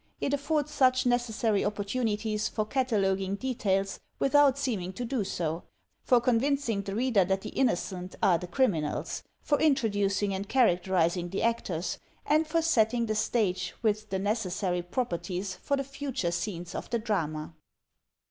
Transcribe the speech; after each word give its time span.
It 0.19 0.33
affords 0.33 0.71
such 0.71 1.05
necessary 1.05 1.61
opportuni 1.61 2.19
ties 2.19 2.47
for 2.49 2.65
cataloging 2.65 3.37
details 3.37 3.99
without 4.17 4.57
seeming 4.57 4.93
to 4.93 5.05
do 5.05 5.23
so; 5.23 5.65
for 6.03 6.19
convincing 6.19 6.81
the 6.81 6.95
reader 6.95 7.23
that 7.23 7.41
the 7.41 7.49
innocent 7.51 8.15
are 8.23 8.39
the 8.39 8.47
criminals; 8.47 9.21
for 9.43 9.59
introducing 9.59 10.33
and 10.33 10.49
characterizing 10.49 11.29
the 11.29 11.43
actors; 11.43 11.99
and 12.25 12.47
for 12.47 12.63
setting 12.63 13.05
the 13.05 13.13
stage 13.13 13.75
with 13.83 14.09
the 14.09 14.17
necessary 14.17 14.81
properties 14.81 15.53
for 15.53 15.77
the 15.77 15.83
future 15.83 16.31
scenes 16.31 16.73
of 16.73 16.89
the 16.89 16.97
drama. 16.97 17.53